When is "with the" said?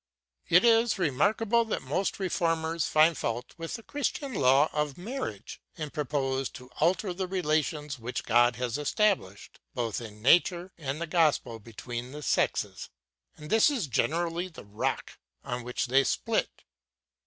3.59-3.83